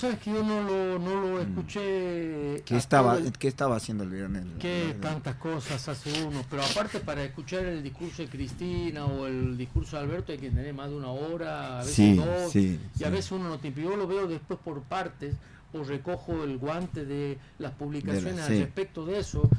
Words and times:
Sabes 0.00 0.20
que 0.20 0.30
yo 0.32 0.44
no 0.44 0.62
lo, 0.62 0.96
no 1.00 1.20
lo 1.20 1.38
Mm. 1.38 1.40
escuché. 1.40 2.62
¿Qué 2.64 2.76
estaba, 2.76 3.16
el- 3.16 3.32
¿Qué 3.32 3.48
estaba 3.48 3.74
haciendo 3.74 4.04
el 4.04 4.10
viernes? 4.10 4.44
que 4.60 4.94
tantas 5.02 5.34
cosas 5.34 5.88
hace 5.88 6.22
uno, 6.22 6.44
pero 6.48 6.62
aparte 6.62 7.00
para 7.00 7.24
escuchar 7.24 7.64
el 7.64 7.82
discurso 7.82 8.22
de 8.22 8.28
Cristina 8.28 9.06
o 9.06 9.26
el 9.26 9.58
discurso 9.58 9.96
de 9.96 10.04
Alberto 10.04 10.30
hay 10.30 10.38
que 10.38 10.50
tener 10.50 10.72
más 10.72 10.88
de 10.90 10.94
una 10.98 11.08
hora, 11.10 11.78
a 11.78 11.80
veces 11.80 11.94
Sí, 11.96 12.14
dos, 12.14 12.52
sí, 12.52 12.78
y 12.96 13.02
a 13.02 13.10
veces 13.10 13.32
uno 13.32 13.48
no 13.48 13.58
tiempo. 13.58 13.80
Yo 13.80 13.96
lo 13.96 14.06
veo 14.06 14.28
después 14.28 14.60
por 14.64 14.82
partes 14.82 15.34
o 15.72 15.82
recojo 15.82 16.44
el 16.44 16.58
guante 16.58 17.04
de 17.04 17.36
las 17.58 17.72
publicaciones 17.72 18.36
De 18.36 18.40
la- 18.40 18.46
al 18.46 18.58
respecto 18.66 19.04
de 19.04 19.18
eso. 19.18 19.50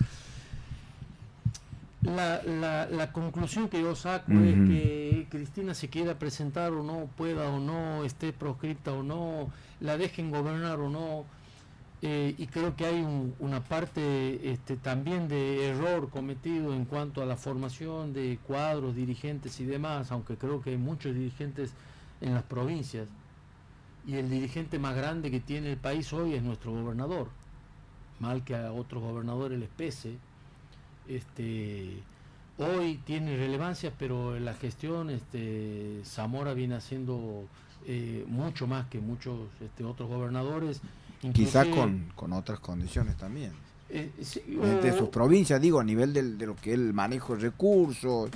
La, 2.02 2.42
la, 2.44 2.86
la 2.90 3.12
conclusión 3.12 3.68
que 3.68 3.82
yo 3.82 3.94
saco 3.94 4.32
es 4.32 4.56
que 4.70 5.28
Cristina 5.30 5.74
se 5.74 5.90
quiera 5.90 6.18
presentar 6.18 6.72
o 6.72 6.82
no, 6.82 7.10
pueda 7.18 7.50
o 7.50 7.60
no, 7.60 8.06
esté 8.06 8.32
proscripta 8.32 8.94
o 8.94 9.04
no, 9.04 9.52
la 9.82 9.98
dejen 9.98 10.32
gobernar 10.32 10.80
o 10.80 10.90
no. 10.90 11.26
Eh, 12.02 12.34
y 12.38 12.48
creo 12.48 12.78
que 12.78 12.86
hay 12.86 13.02
un- 13.02 13.36
una 13.40 13.62
parte 13.62 14.50
este, 14.54 14.78
también 14.78 15.28
de 15.28 15.68
error 15.68 16.10
cometido 16.10 16.74
en 16.74 16.86
cuanto 16.86 17.22
a 17.22 17.26
la 17.26 17.36
formación 17.36 18.14
de 18.14 18.40
cuadros, 18.48 18.96
dirigentes 18.96 19.60
y 19.60 19.66
demás, 19.66 20.10
aunque 20.14 20.38
creo 20.38 20.62
que 20.62 20.70
hay 20.70 20.78
muchos 20.78 21.14
dirigentes 21.14 21.74
en 22.22 22.34
las 22.34 22.44
provincias. 22.44 23.10
Y 24.08 24.16
el 24.16 24.30
dirigente 24.30 24.80
más 24.80 24.96
grande 24.96 25.30
que 25.30 25.42
tiene 25.42 25.70
el 25.74 25.78
país 25.78 26.14
hoy 26.14 26.34
es 26.36 26.42
nuestro 26.44 26.72
gobernador. 26.72 27.28
Mal 28.22 28.46
que 28.46 28.56
a 28.56 28.72
otros 28.72 29.04
gobernadores 29.04 29.60
les 29.60 29.68
pese. 29.70 30.16
Este, 31.10 31.98
hoy 32.58 33.00
tiene 33.06 33.36
relevancia, 33.36 33.92
pero 33.98 34.40
la 34.40 34.54
gestión 34.54 35.10
este, 35.10 36.02
Zamora 36.06 36.54
viene 36.54 36.76
haciendo 36.76 37.46
eh, 37.88 38.24
mucho 38.28 38.68
más 38.68 38.88
que 38.88 39.00
muchos 39.00 39.40
este, 39.62 39.84
otros 39.84 40.08
gobernadores. 40.10 40.82
Quizá 41.34 41.66
inclusive, 41.66 41.76
con, 41.76 42.12
con 42.16 42.34
otras 42.34 42.60
condiciones 42.60 43.18
también. 43.18 43.52
eh, 43.90 44.12
sí, 44.22 44.42
o- 44.62 44.98
sus 44.98 45.10
provincias, 45.10 45.60
digo, 45.60 45.80
a 45.80 45.84
nivel 45.84 46.14
del- 46.14 46.38
de 46.38 46.46
lo 46.46 46.56
que 46.56 46.72
es 46.74 46.76
el 46.80 46.94
manejo 46.94 47.36
de 47.36 47.42
recursos. 47.42 48.30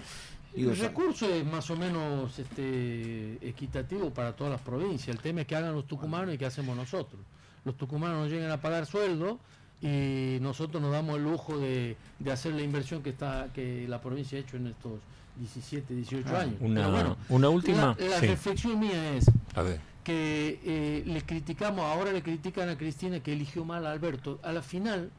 Digo, 0.56 0.72
el 0.72 0.78
recurso 0.80 1.28
es 1.34 1.46
más 1.46 1.70
o 1.72 1.76
menos 1.76 2.38
este, 2.40 3.38
equitativo 3.48 4.12
para 4.12 4.36
todas 4.36 4.52
las 4.54 4.62
provincias. 4.62 5.16
El 5.16 5.22
tema 5.22 5.42
es 5.42 5.48
que 5.48 5.56
hagan 5.56 5.74
los 5.74 5.86
tucumanos 5.88 6.34
y 6.36 6.38
que 6.38 6.46
hacemos 6.46 6.76
nosotros. 6.76 7.22
Los 7.66 7.76
tucumanos 7.78 8.24
nos 8.24 8.32
llegan 8.32 8.52
a 8.52 8.60
pagar 8.62 8.86
sueldo 8.86 9.40
y 9.84 10.40
nosotros 10.42 10.82
nos 10.82 10.92
damos 10.92 11.18
el 11.18 11.24
lujo 11.26 11.58
de, 11.60 11.98
de 12.20 12.32
hacer 12.32 12.54
la 12.54 12.62
inversión 12.64 13.04
que 13.04 13.10
está 13.12 13.50
que 13.54 13.86
la 13.88 14.00
provincia 14.02 14.38
ha 14.38 14.42
hecho 14.42 14.58
en 14.58 14.68
estos 14.68 14.94
17, 15.38 15.94
18 15.94 16.30
Ah, 16.34 16.40
años. 16.42 16.56
Una, 16.62 16.82
Pero 16.82 16.92
bueno, 16.92 17.18
una 17.30 17.50
última. 17.50 17.96
la, 18.00 18.06
la 18.08 18.20
sí. 18.20 18.28
reflexión 18.28 18.80
mía 18.80 19.14
es 19.16 19.30
A 19.56 19.62
ver. 19.62 19.80
que 20.04 20.60
eh, 20.64 21.04
le 21.06 21.22
criticamos, 21.24 21.84
ahora 21.86 22.12
le 22.14 22.22
critican 22.24 22.70
a 22.70 22.78
Cristina 22.78 23.20
que 23.20 23.34
eligió 23.34 23.66
mal 23.66 23.86
a 23.86 23.92
Alberto. 23.92 24.40
A 24.44 24.52
la 24.54 24.62
final, 24.62 25.12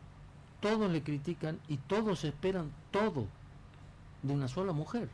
todos 0.61 0.91
le 0.91 1.03
critican 1.03 1.59
y 1.69 1.77
todos 1.77 2.25
esperan 2.25 2.71
todo 2.91 3.27
de 4.23 4.33
una 4.33 4.49
sola 4.49 4.73
mujer. 4.73 5.09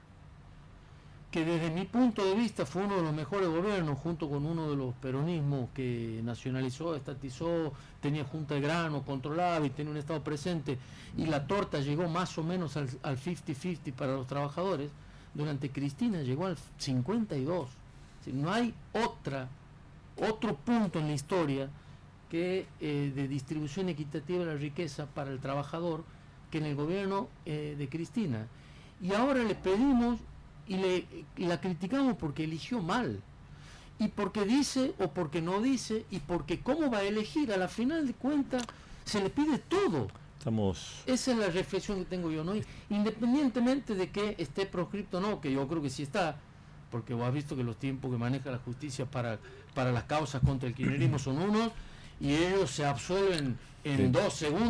Que 1.30 1.44
desde 1.44 1.70
mi 1.70 1.84
punto 1.84 2.24
de 2.24 2.34
vista 2.34 2.66
fue 2.66 2.84
uno 2.84 2.96
de 2.96 3.02
los 3.02 3.14
mejores 3.14 3.48
gobiernos, 3.48 3.98
junto 3.98 4.28
con 4.28 4.44
uno 4.44 4.68
de 4.68 4.76
los 4.76 4.94
peronismos 4.94 5.70
que 5.72 6.20
nacionalizó, 6.24 6.96
estatizó, 6.96 7.72
tenía 8.00 8.24
junta 8.24 8.54
de 8.54 8.60
grano, 8.60 9.02
controlaba 9.02 9.64
y 9.64 9.70
tenía 9.70 9.92
un 9.92 9.96
Estado 9.96 10.24
presente, 10.24 10.76
y 11.16 11.26
la 11.26 11.46
torta 11.46 11.78
llegó 11.78 12.08
más 12.08 12.36
o 12.36 12.42
menos 12.42 12.76
al 12.76 12.88
al 13.02 13.16
50-50 13.16 13.92
para 13.92 14.14
los 14.14 14.26
trabajadores. 14.26 14.90
Durante 15.32 15.70
Cristina 15.70 16.22
llegó 16.22 16.46
al 16.46 16.56
52. 16.78 17.68
Es 17.68 18.26
decir, 18.26 18.34
no 18.34 18.52
hay 18.52 18.74
otra 18.92 19.48
otro 20.20 20.54
punto 20.54 20.98
en 20.98 21.08
la 21.08 21.14
historia 21.14 21.68
que 22.30 22.66
eh, 22.80 23.12
de 23.14 23.28
distribución 23.28 23.88
equitativa 23.88 24.44
de 24.44 24.54
la 24.54 24.54
riqueza 24.54 25.06
para 25.06 25.30
el 25.30 25.40
trabajador 25.40 26.04
que 26.50 26.58
en 26.58 26.66
el 26.66 26.76
gobierno 26.76 27.28
eh, 27.46 27.74
de 27.76 27.88
Cristina. 27.88 28.46
Y 29.00 29.12
ahora 29.14 29.42
le 29.42 29.54
pedimos 29.54 30.20
y 30.70 30.76
le, 30.76 31.04
la 31.36 31.60
criticamos 31.60 32.16
porque 32.16 32.44
eligió 32.44 32.81
mal. 32.81 33.20
Y 33.98 34.08
porque 34.08 34.44
dice 34.47 34.94
o 34.98 35.08
porque 35.08 35.42
no 35.42 35.60
dice 35.60 36.06
y 36.10 36.20
porque 36.20 36.60
cómo 36.60 36.91
va 36.91 36.98
a 36.98 37.03
elegir. 37.03 37.53
A 37.53 37.56
la 37.58 37.69
final 37.69 38.06
de 38.06 38.14
cuentas 38.14 38.62
se 39.04 39.20
le 39.20 39.28
pide 39.31 39.58
todo. 39.58 40.06
Estamos. 40.38 41.03
Esa 41.06 41.32
es 41.32 41.36
la 41.38 41.48
reflexión 41.48 41.98
que 41.98 42.04
tengo 42.06 42.31
yo, 42.31 42.44
¿no? 42.44 42.53
Independientemente 42.88 43.94
de 43.94 44.08
que 44.10 44.36
esté 44.38 44.64
proscripto 44.64 45.19
o 45.19 45.20
no, 45.20 45.41
que 45.41 45.53
yo 45.53 45.66
creo 45.69 45.82
que 45.82 45.91
sí 45.91 46.04
está, 46.04 46.36
porque 46.91 47.12
vos 47.14 47.26
has 47.26 47.34
visto 47.34 47.56
que 47.56 47.64
los 47.64 47.76
tiempos 47.78 48.10
que 48.10 48.16
maneja 48.16 48.50
la 48.50 48.58
justicia 48.58 49.04
para, 49.04 49.38
para 49.75 49.92
las 49.92 50.04
causas 50.04 50.41
contra 50.42 50.69
el 50.69 50.75
kirchnerismo 50.75 51.19
son 51.19 51.38
unos, 51.38 51.72
y 52.20 52.32
ellos 52.32 52.70
se 52.70 52.87
absuelven 52.87 53.58
en 53.84 53.97
Sí. 53.97 54.06
dos 54.08 54.34
segundos. 54.34 54.69